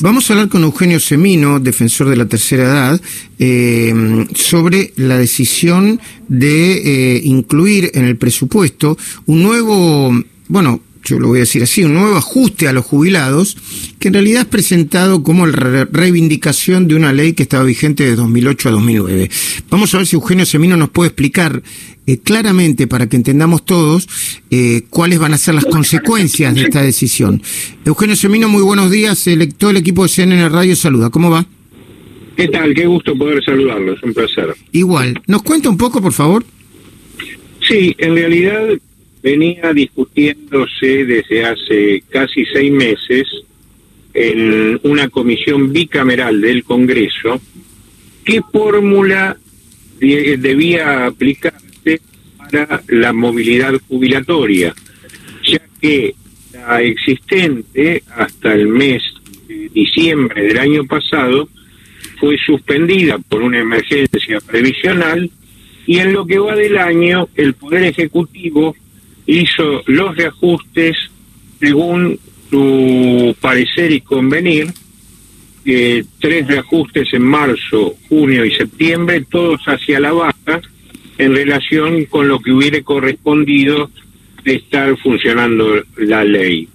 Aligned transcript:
Vamos 0.00 0.30
a 0.30 0.34
hablar 0.34 0.48
con 0.48 0.62
Eugenio 0.62 1.00
Semino, 1.00 1.58
defensor 1.58 2.08
de 2.08 2.14
la 2.14 2.26
tercera 2.26 2.62
edad, 2.62 3.00
eh, 3.40 4.28
sobre 4.32 4.92
la 4.94 5.18
decisión 5.18 6.00
de 6.28 7.16
eh, 7.16 7.20
incluir 7.24 7.90
en 7.94 8.04
el 8.04 8.16
presupuesto 8.16 8.96
un 9.26 9.42
nuevo, 9.42 10.12
bueno, 10.46 10.82
yo 11.04 11.18
lo 11.18 11.28
voy 11.28 11.38
a 11.38 11.40
decir 11.40 11.62
así, 11.62 11.84
un 11.84 11.94
nuevo 11.94 12.16
ajuste 12.16 12.68
a 12.68 12.72
los 12.72 12.84
jubilados, 12.84 13.56
que 13.98 14.08
en 14.08 14.14
realidad 14.14 14.42
es 14.42 14.48
presentado 14.48 15.22
como 15.22 15.46
la 15.46 15.84
reivindicación 15.90 16.88
de 16.88 16.94
una 16.94 17.12
ley 17.12 17.32
que 17.32 17.42
estaba 17.42 17.64
vigente 17.64 18.04
de 18.04 18.16
2008 18.16 18.68
a 18.68 18.72
2009. 18.72 19.30
Vamos 19.70 19.94
a 19.94 19.98
ver 19.98 20.06
si 20.06 20.16
Eugenio 20.16 20.46
Semino 20.46 20.76
nos 20.76 20.90
puede 20.90 21.08
explicar 21.08 21.62
eh, 22.06 22.18
claramente, 22.18 22.86
para 22.86 23.06
que 23.06 23.16
entendamos 23.16 23.66
todos, 23.66 24.08
eh, 24.50 24.82
cuáles 24.88 25.18
van 25.18 25.34
a 25.34 25.38
ser 25.38 25.54
las 25.54 25.66
consecuencias 25.66 26.54
de 26.54 26.62
esta 26.62 26.82
decisión. 26.82 27.42
Eugenio 27.84 28.16
Semino, 28.16 28.48
muy 28.48 28.62
buenos 28.62 28.90
días. 28.90 29.26
El, 29.26 29.54
todo 29.54 29.70
el 29.70 29.76
equipo 29.76 30.04
de 30.04 30.08
CNN 30.08 30.48
Radio 30.48 30.74
saluda. 30.74 31.10
¿Cómo 31.10 31.30
va? 31.30 31.44
¿Qué 32.34 32.48
tal? 32.48 32.72
Qué 32.72 32.86
gusto 32.86 33.14
poder 33.14 33.44
saludarlos. 33.44 34.02
Un 34.02 34.14
placer. 34.14 34.54
Igual. 34.72 35.20
¿Nos 35.26 35.42
cuenta 35.42 35.68
un 35.68 35.76
poco, 35.76 36.00
por 36.00 36.12
favor? 36.12 36.46
Sí, 37.68 37.94
en 37.98 38.14
realidad 38.14 38.68
venía 39.22 39.72
discutiéndose 39.72 41.04
desde 41.04 41.44
hace 41.44 42.02
casi 42.08 42.44
seis 42.46 42.72
meses 42.72 43.26
en 44.14 44.80
una 44.82 45.08
comisión 45.08 45.72
bicameral 45.72 46.40
del 46.40 46.64
Congreso 46.64 47.40
qué 48.28 48.42
fórmula 48.52 49.38
debía 49.98 51.06
aplicarse 51.06 52.00
para 52.36 52.82
la 52.88 53.14
movilidad 53.14 53.72
jubilatoria, 53.88 54.74
ya 55.44 55.60
que 55.80 56.14
la 56.52 56.82
existente 56.82 58.02
hasta 58.14 58.52
el 58.52 58.68
mes 58.68 59.02
de 59.48 59.70
diciembre 59.70 60.42
del 60.42 60.58
año 60.58 60.84
pasado 60.84 61.48
fue 62.20 62.36
suspendida 62.36 63.18
por 63.18 63.42
una 63.42 63.60
emergencia 63.60 64.40
previsional 64.40 65.30
y 65.86 65.98
en 65.98 66.12
lo 66.12 66.26
que 66.26 66.38
va 66.38 66.54
del 66.54 66.76
año 66.76 67.28
el 67.34 67.54
Poder 67.54 67.84
Ejecutivo 67.84 68.76
hizo 69.28 69.82
los 69.86 70.16
reajustes 70.16 70.96
según 71.60 72.18
su 72.50 73.36
parecer 73.40 73.92
y 73.92 74.00
convenir, 74.00 74.68
eh, 75.66 76.02
tres 76.18 76.46
reajustes 76.46 77.12
en 77.12 77.22
marzo, 77.22 77.94
junio 78.08 78.44
y 78.44 78.54
septiembre, 78.54 79.26
todos 79.30 79.60
hacia 79.66 80.00
la 80.00 80.12
baja, 80.12 80.62
en 81.18 81.34
relación 81.34 82.06
con 82.06 82.26
lo 82.26 82.40
que 82.40 82.52
hubiera 82.52 82.80
correspondido 82.82 83.90
de 84.44 84.54
estar 84.54 84.96
funcionando 84.98 85.82
la 85.98 86.24
ley. 86.24 86.66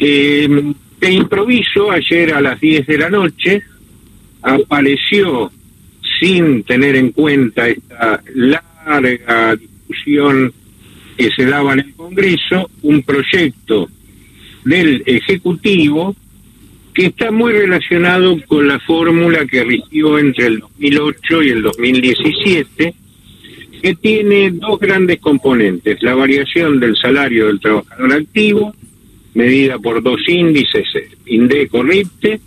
Eh, 0.00 0.72
de 0.98 1.12
improviso, 1.12 1.92
ayer 1.92 2.34
a 2.34 2.40
las 2.40 2.60
10 2.60 2.86
de 2.86 2.98
la 2.98 3.10
noche, 3.10 3.62
apareció, 4.42 5.52
sin 6.18 6.64
tener 6.64 6.96
en 6.96 7.12
cuenta 7.12 7.68
esta 7.68 8.20
larga 8.34 9.54
discusión 9.54 10.52
que 11.16 11.30
se 11.30 11.46
daba 11.46 11.74
en 11.74 11.80
el 11.80 11.94
Congreso 11.94 12.70
un 12.82 13.02
proyecto 13.02 13.88
del 14.64 15.02
Ejecutivo 15.06 16.14
que 16.94 17.06
está 17.06 17.30
muy 17.30 17.52
relacionado 17.52 18.36
con 18.46 18.68
la 18.68 18.78
fórmula 18.80 19.46
que 19.46 19.64
rigió 19.64 20.18
entre 20.18 20.46
el 20.46 20.58
2008 20.60 21.42
y 21.42 21.48
el 21.48 21.62
2017, 21.62 22.94
que 23.80 23.94
tiene 23.94 24.50
dos 24.50 24.78
grandes 24.78 25.18
componentes, 25.18 26.02
la 26.02 26.14
variación 26.14 26.78
del 26.78 26.94
salario 26.96 27.46
del 27.46 27.60
trabajador 27.60 28.12
activo, 28.12 28.74
medida 29.34 29.78
por 29.78 30.02
dos 30.02 30.20
índices, 30.28 30.86
INDECO-RIPTE, 31.26 32.40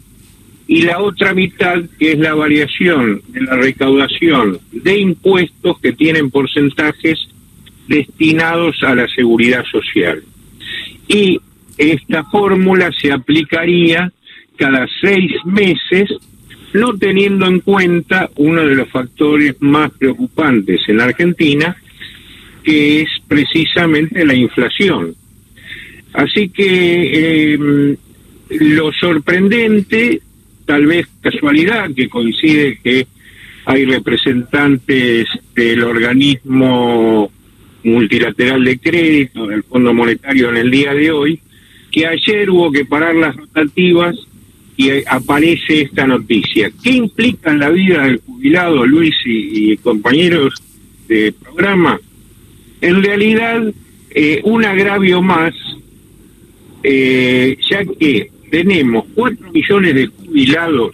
y 0.67 0.81
la 0.83 0.99
otra 1.01 1.33
mitad 1.33 1.83
que 1.99 2.13
es 2.13 2.19
la 2.19 2.33
variación 2.33 3.21
de 3.27 3.41
la 3.41 3.55
recaudación 3.55 4.59
de 4.71 4.99
impuestos 4.99 5.79
que 5.79 5.93
tienen 5.93 6.31
porcentajes 6.31 7.27
destinados 7.87 8.81
a 8.83 8.95
la 8.95 9.07
seguridad 9.07 9.63
social. 9.71 10.23
Y 11.07 11.39
esta 11.77 12.23
fórmula 12.25 12.91
se 12.99 13.11
aplicaría 13.11 14.11
cada 14.57 14.87
seis 15.01 15.31
meses, 15.45 16.09
no 16.73 16.97
teniendo 16.97 17.45
en 17.45 17.59
cuenta 17.59 18.29
uno 18.35 18.65
de 18.65 18.75
los 18.75 18.89
factores 18.89 19.55
más 19.59 19.91
preocupantes 19.91 20.81
en 20.87 20.97
la 20.97 21.05
Argentina, 21.05 21.75
que 22.63 23.01
es 23.01 23.09
precisamente 23.27 24.25
la 24.25 24.33
inflación. 24.33 25.15
Así 26.13 26.49
que 26.49 27.53
eh, 27.53 27.97
lo 28.49 28.91
sorprendente, 28.93 30.21
tal 30.65 30.85
vez 30.85 31.07
casualidad, 31.21 31.89
que 31.93 32.09
coincide 32.09 32.79
que 32.81 33.07
hay 33.65 33.85
representantes 33.85 35.27
del 35.53 35.83
organismo 35.83 37.31
multilateral 37.85 38.63
de 38.63 38.77
crédito 38.79 39.47
del 39.47 39.63
Fondo 39.63 39.93
Monetario 39.93 40.49
en 40.49 40.57
el 40.57 40.71
día 40.71 40.93
de 40.93 41.11
hoy, 41.11 41.39
que 41.91 42.07
ayer 42.07 42.49
hubo 42.49 42.71
que 42.71 42.85
parar 42.85 43.15
las 43.15 43.35
rotativas 43.35 44.15
y 44.75 44.89
aparece 45.07 45.81
esta 45.81 46.05
noticia. 46.05 46.71
¿Qué 46.83 46.91
implica 46.91 47.51
en 47.51 47.59
la 47.59 47.69
vida 47.69 48.03
del 48.03 48.19
jubilado 48.25 48.85
Luis 48.85 49.15
y, 49.25 49.77
compañeros 49.77 50.55
de 51.07 51.31
programa? 51.31 51.99
En 52.81 53.01
realidad, 53.01 53.63
eh, 54.09 54.41
un 54.43 54.65
agravio 54.65 55.21
más, 55.21 55.53
eh, 56.83 57.57
ya 57.69 57.85
que 57.85 58.29
tenemos 58.51 59.05
4 59.15 59.51
millones 59.51 59.95
de 59.95 60.07
jubilados 60.07 60.91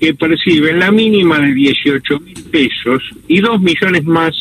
que 0.00 0.14
perciben 0.14 0.78
la 0.78 0.90
mínima 0.90 1.38
de 1.38 1.52
18 1.52 2.20
mil 2.20 2.42
pesos 2.50 3.02
y 3.28 3.40
2 3.40 3.60
millones 3.60 4.04
más 4.04 4.34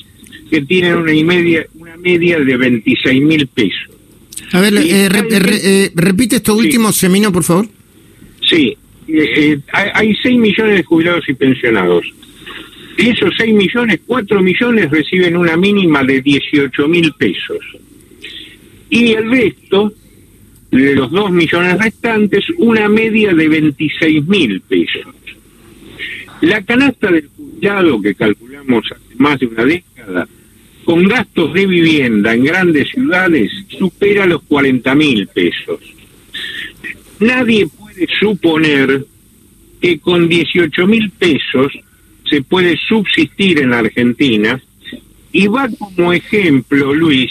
que 0.49 0.61
tienen 0.61 0.95
una, 0.95 1.13
y 1.13 1.23
media, 1.23 1.65
una 1.75 1.95
media 1.97 2.39
de 2.39 2.57
26 2.57 3.21
mil 3.21 3.47
pesos. 3.47 3.89
A 4.51 4.61
ver, 4.61 4.73
eh, 4.75 5.09
eh, 5.11 5.91
repite 5.93 6.37
esto 6.37 6.55
último, 6.55 6.91
Semino, 6.91 7.31
por 7.31 7.43
favor. 7.43 7.67
Sí, 8.47 8.75
eh, 9.07 9.59
hay 9.71 10.15
6 10.21 10.39
millones 10.39 10.77
de 10.77 10.83
jubilados 10.83 11.27
y 11.29 11.33
pensionados. 11.33 12.05
De 12.97 13.11
esos 13.11 13.33
6 13.37 13.53
millones, 13.53 14.01
4 14.05 14.41
millones 14.41 14.89
reciben 14.89 15.37
una 15.37 15.55
mínima 15.55 16.03
de 16.03 16.21
18 16.21 16.87
mil 16.87 17.13
pesos. 17.13 17.59
Y 18.89 19.13
el 19.13 19.29
resto, 19.29 19.93
de 20.71 20.95
los 20.95 21.11
2 21.11 21.31
millones 21.31 21.77
restantes, 21.77 22.45
una 22.57 22.89
media 22.89 23.33
de 23.33 23.47
26 23.47 24.25
mil 24.25 24.61
pesos. 24.61 25.05
La 26.41 26.61
canasta 26.63 27.11
del 27.11 27.29
jubilado 27.35 28.01
que 28.01 28.15
calculamos 28.15 28.85
hace 28.91 29.15
más 29.17 29.39
de 29.39 29.45
una 29.45 29.65
década 29.65 30.27
con 30.89 31.03
gastos 31.03 31.53
de 31.53 31.67
vivienda 31.67 32.33
en 32.33 32.43
grandes 32.43 32.89
ciudades 32.89 33.51
supera 33.77 34.25
los 34.25 34.41
40 34.41 34.95
mil 34.95 35.27
pesos. 35.27 35.79
Nadie 37.19 37.67
puede 37.67 38.07
suponer 38.19 39.05
que 39.79 39.99
con 39.99 40.27
18 40.27 40.87
mil 40.87 41.11
pesos 41.11 41.71
se 42.27 42.41
puede 42.41 42.75
subsistir 42.75 43.59
en 43.59 43.71
Argentina 43.71 44.59
y 45.31 45.45
va 45.45 45.69
como 45.77 46.11
ejemplo, 46.11 46.91
Luis, 46.91 47.29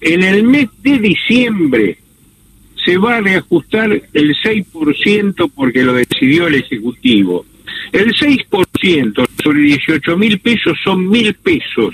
en 0.00 0.22
el 0.22 0.44
mes 0.44 0.68
de 0.80 1.00
diciembre 1.00 1.98
se 2.84 2.96
va 2.98 3.16
a 3.16 3.20
reajustar 3.20 3.90
el 3.90 4.34
6% 4.36 5.50
porque 5.52 5.82
lo 5.82 5.92
decidió 5.92 6.46
el 6.46 6.54
Ejecutivo. 6.54 7.46
El 7.90 8.12
6% 8.12 9.26
sobre 9.42 9.60
18 9.60 10.16
mil 10.16 10.38
pesos 10.38 10.78
son 10.84 11.10
mil 11.10 11.34
pesos 11.34 11.92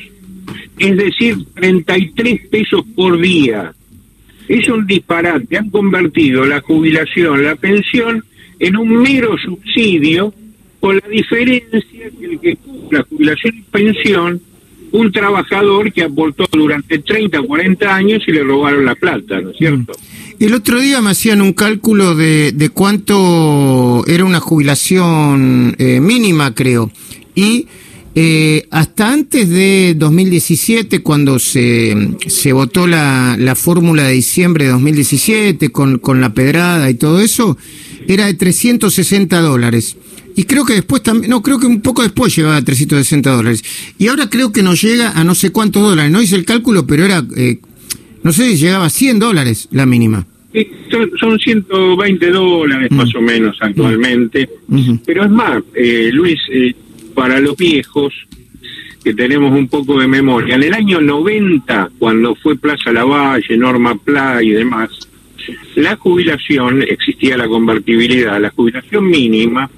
es 0.80 0.96
decir, 0.96 1.36
33 1.54 2.48
pesos 2.48 2.82
por 2.96 3.20
día. 3.20 3.72
Es 4.48 4.66
un 4.68 4.86
disparate. 4.86 5.58
Han 5.58 5.68
convertido 5.68 6.46
la 6.46 6.60
jubilación, 6.62 7.44
la 7.44 7.54
pensión, 7.54 8.24
en 8.58 8.76
un 8.76 9.02
mero 9.02 9.36
subsidio, 9.36 10.32
con 10.80 10.96
la 10.96 11.08
diferencia 11.08 11.80
que 12.18 12.24
el 12.24 12.40
que 12.40 12.56
la 12.90 13.02
jubilación 13.02 13.58
y 13.58 13.62
pensión, 13.70 14.40
un 14.92 15.12
trabajador 15.12 15.92
que 15.92 16.02
aportó 16.02 16.46
durante 16.50 16.98
30 16.98 17.40
o 17.40 17.46
40 17.46 17.94
años 17.94 18.22
y 18.26 18.32
le 18.32 18.42
robaron 18.42 18.86
la 18.86 18.94
plata, 18.94 19.38
¿no 19.40 19.50
es 19.50 19.58
cierto? 19.58 19.92
Mm. 19.92 20.42
El 20.44 20.54
otro 20.54 20.80
día 20.80 21.02
me 21.02 21.10
hacían 21.10 21.42
un 21.42 21.52
cálculo 21.52 22.14
de, 22.14 22.52
de 22.52 22.70
cuánto 22.70 24.02
era 24.06 24.24
una 24.24 24.40
jubilación 24.40 25.76
eh, 25.78 26.00
mínima, 26.00 26.54
creo, 26.54 26.90
y 27.34 27.66
eh, 28.14 28.66
hasta 28.70 29.12
antes 29.12 29.48
de 29.48 29.94
2017, 29.96 31.02
cuando 31.02 31.38
se, 31.38 32.16
se 32.26 32.52
votó 32.52 32.86
la, 32.86 33.36
la 33.38 33.54
fórmula 33.54 34.04
de 34.04 34.14
diciembre 34.14 34.64
de 34.64 34.72
2017 34.72 35.70
con, 35.70 35.98
con 35.98 36.20
la 36.20 36.34
pedrada 36.34 36.90
y 36.90 36.94
todo 36.94 37.20
eso, 37.20 37.56
era 38.08 38.26
de 38.26 38.34
360 38.34 39.40
dólares. 39.40 39.96
Y 40.36 40.44
creo 40.44 40.64
que 40.64 40.74
después 40.74 41.02
también, 41.02 41.30
no, 41.30 41.42
creo 41.42 41.58
que 41.58 41.66
un 41.66 41.82
poco 41.82 42.02
después 42.02 42.34
llegaba 42.34 42.56
a 42.56 42.64
360 42.64 43.30
dólares. 43.30 43.62
Y 43.98 44.08
ahora 44.08 44.28
creo 44.28 44.52
que 44.52 44.62
nos 44.62 44.82
llega 44.82 45.12
a 45.12 45.24
no 45.24 45.34
sé 45.34 45.50
cuántos 45.50 45.82
dólares. 45.82 46.10
No 46.10 46.22
hice 46.22 46.36
el 46.36 46.44
cálculo, 46.44 46.86
pero 46.86 47.04
era, 47.04 47.24
eh, 47.36 47.58
no 48.22 48.32
sé, 48.32 48.56
llegaba 48.56 48.86
a 48.86 48.90
100 48.90 49.18
dólares 49.18 49.68
la 49.70 49.86
mínima. 49.86 50.26
Son, 51.20 51.38
120 51.38 52.30
dólares 52.30 52.90
más 52.90 53.14
o 53.14 53.20
menos 53.20 53.56
actualmente, 53.60 54.48
pero 55.06 55.24
es 55.24 55.30
más, 55.30 55.62
eh, 55.74 56.10
Luis, 56.12 56.40
eh, 56.52 56.74
para 57.14 57.40
los 57.40 57.56
viejos 57.56 58.14
que 59.02 59.14
tenemos 59.14 59.52
un 59.52 59.68
poco 59.68 59.98
de 59.98 60.06
memoria, 60.06 60.56
en 60.56 60.62
el 60.62 60.74
año 60.74 61.00
90, 61.00 61.90
cuando 61.98 62.34
fue 62.34 62.56
Plaza 62.56 62.92
Lavalle, 62.92 63.56
Norma 63.56 63.96
Pla 63.96 64.42
y 64.42 64.50
demás, 64.50 64.90
la 65.76 65.96
jubilación, 65.96 66.82
existía 66.82 67.36
la 67.36 67.48
convertibilidad, 67.48 68.40
la 68.40 68.50
jubilación 68.50 69.08
mínima 69.08 69.70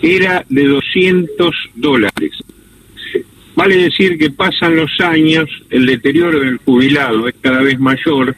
era 0.00 0.44
de 0.48 0.64
200 0.64 1.54
dólares. 1.74 2.32
Vale 3.54 3.76
decir 3.76 4.16
que 4.16 4.30
pasan 4.30 4.76
los 4.76 4.90
años, 5.00 5.48
el 5.68 5.84
deterioro 5.84 6.40
del 6.40 6.56
jubilado 6.58 7.28
es 7.28 7.34
cada 7.40 7.60
vez 7.60 7.78
mayor 7.78 8.34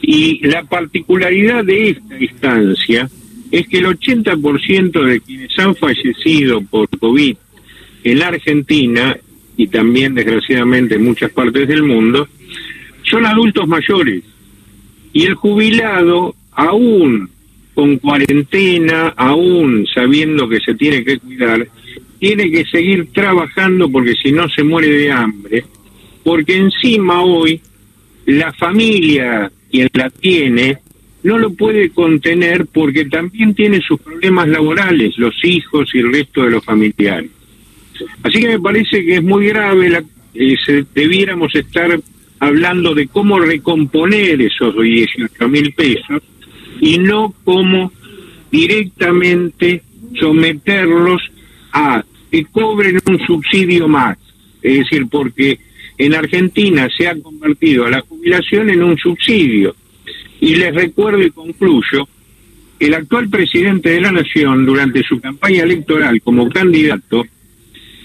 y 0.00 0.44
la 0.46 0.64
particularidad 0.64 1.64
de 1.64 1.90
esta 1.90 2.18
instancia 2.18 3.10
es 3.50 3.68
que 3.68 3.78
el 3.78 3.86
80% 3.86 5.04
de 5.04 5.20
quienes 5.20 5.50
han 5.58 5.76
fallecido 5.76 6.62
por 6.62 6.88
COVID 6.98 7.36
en 8.04 8.22
Argentina 8.22 9.16
y 9.56 9.68
también 9.68 10.14
desgraciadamente 10.14 10.96
en 10.96 11.04
muchas 11.04 11.30
partes 11.30 11.68
del 11.68 11.82
mundo 11.82 12.28
son 13.02 13.26
adultos 13.26 13.66
mayores 13.68 14.22
y 15.12 15.24
el 15.24 15.34
jubilado 15.34 16.34
aún 16.52 17.28
con 17.74 17.98
cuarentena, 17.98 19.14
aún 19.16 19.86
sabiendo 19.92 20.48
que 20.48 20.60
se 20.60 20.74
tiene 20.74 21.04
que 21.04 21.18
cuidar, 21.18 21.66
tiene 22.18 22.50
que 22.50 22.64
seguir 22.66 23.08
trabajando 23.12 23.90
porque 23.90 24.14
si 24.14 24.32
no 24.32 24.48
se 24.48 24.62
muere 24.62 24.88
de 24.88 25.10
hambre, 25.10 25.64
porque 26.22 26.56
encima 26.56 27.22
hoy 27.22 27.60
la 28.26 28.52
familia, 28.52 29.50
quien 29.70 29.88
la 29.94 30.10
tiene, 30.10 30.78
no 31.22 31.38
lo 31.38 31.52
puede 31.54 31.90
contener 31.90 32.66
porque 32.66 33.06
también 33.06 33.54
tiene 33.54 33.80
sus 33.80 34.00
problemas 34.00 34.48
laborales, 34.48 35.16
los 35.16 35.34
hijos 35.44 35.90
y 35.94 35.98
el 35.98 36.12
resto 36.12 36.42
de 36.42 36.50
los 36.50 36.64
familiares. 36.64 37.30
Así 38.22 38.40
que 38.40 38.48
me 38.48 38.60
parece 38.60 39.04
que 39.04 39.16
es 39.16 39.22
muy 39.22 39.48
grave, 39.48 39.90
la, 39.90 40.04
eh, 40.34 40.84
debiéramos 40.94 41.54
estar 41.54 41.98
hablando 42.38 42.94
de 42.94 43.06
cómo 43.08 43.38
recomponer 43.38 44.40
esos 44.42 44.74
18 44.80 45.48
mil 45.48 45.72
pesos 45.72 46.22
y 46.80 46.98
no 46.98 47.32
cómo 47.44 47.92
directamente 48.50 49.82
someterlos 50.18 51.22
a 51.72 52.04
que 52.30 52.44
cobren 52.46 52.98
un 53.06 53.18
subsidio 53.26 53.88
más. 53.88 54.18
Es 54.62 54.78
decir, 54.78 55.06
porque 55.10 55.58
en 55.98 56.14
Argentina 56.14 56.88
se 56.96 57.06
ha 57.06 57.20
convertido 57.20 57.86
a 57.86 57.90
la 57.90 58.00
jubilación 58.00 58.70
en 58.70 58.82
un 58.82 58.96
subsidio. 58.96 59.74
Y 60.40 60.56
les 60.56 60.74
recuerdo 60.74 61.22
y 61.22 61.30
concluyo, 61.30 62.08
el 62.80 62.94
actual 62.94 63.28
presidente 63.28 63.90
de 63.90 64.00
la 64.00 64.10
Nación, 64.10 64.66
durante 64.66 65.02
su 65.04 65.20
campaña 65.20 65.62
electoral 65.62 66.20
como 66.22 66.48
candidato, 66.48 67.24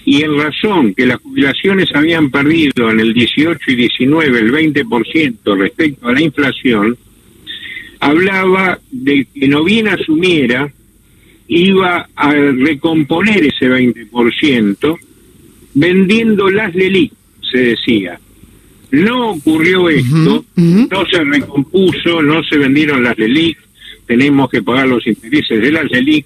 y 0.08 0.22
en 0.22 0.38
razón 0.38 0.94
que 0.94 1.04
las 1.04 1.20
jubilaciones 1.20 1.90
habían 1.94 2.30
perdido 2.30 2.90
en 2.90 2.98
el 2.98 3.12
18 3.12 3.60
y 3.72 3.74
19 3.74 4.38
el 4.38 4.50
20% 4.50 5.58
respecto 5.58 6.08
a 6.08 6.14
la 6.14 6.22
inflación, 6.22 6.96
hablaba 8.00 8.78
de 8.90 9.26
que 9.34 9.46
no 9.48 9.62
bien 9.64 9.86
asumiera, 9.86 10.72
iba 11.48 12.08
a 12.16 12.32
recomponer 12.32 13.44
ese 13.44 13.68
20% 13.68 14.98
vendiendo 15.74 16.48
las 16.48 16.74
LELIC, 16.74 17.12
se 17.52 17.58
decía. 17.58 18.18
No 18.90 19.32
ocurrió 19.32 19.90
esto, 19.90 20.42
no 20.56 21.04
se 21.12 21.22
recompuso, 21.22 22.22
no 22.22 22.42
se 22.44 22.56
vendieron 22.56 23.04
las 23.04 23.18
LELIC, 23.18 23.58
tenemos 24.06 24.48
que 24.48 24.62
pagar 24.62 24.88
los 24.88 25.06
intereses 25.06 25.60
de 25.60 25.70
las 25.70 25.90
LELIC, 25.90 26.24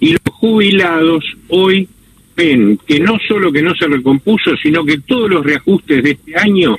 y 0.00 0.12
los 0.12 0.20
jubilados 0.32 1.22
hoy 1.48 1.86
ven 2.36 2.78
que 2.86 3.00
no 3.00 3.18
solo 3.28 3.52
que 3.52 3.62
no 3.62 3.74
se 3.74 3.86
recompuso, 3.86 4.56
sino 4.62 4.84
que 4.84 4.98
todos 4.98 5.30
los 5.30 5.44
reajustes 5.44 6.02
de 6.02 6.10
este 6.12 6.36
año 6.36 6.76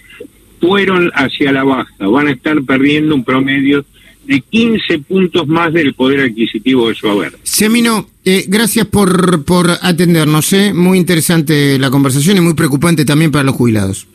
fueron 0.60 1.12
hacia 1.14 1.52
la 1.52 1.64
baja, 1.64 1.94
van 2.00 2.28
a 2.28 2.32
estar 2.32 2.62
perdiendo 2.64 3.16
un 3.16 3.24
promedio 3.24 3.86
de 4.26 4.40
15 4.42 5.00
puntos 5.00 5.48
más 5.48 5.74
del 5.74 5.94
poder 5.94 6.22
adquisitivo 6.22 6.88
de 6.88 6.96
su 6.96 7.10
haber. 7.10 7.34
Semino, 7.44 8.08
eh, 8.24 8.46
gracias 8.48 8.88
por, 8.88 9.44
por 9.44 9.70
atendernos, 9.82 10.54
¿eh? 10.54 10.74
muy 10.74 10.98
interesante 10.98 11.78
la 11.78 11.90
conversación 11.90 12.38
y 12.38 12.42
muy 12.42 12.54
preocupante 12.54 13.04
también 13.04 13.32
para 13.32 13.44
los 13.44 13.56
jubilados. 13.56 14.08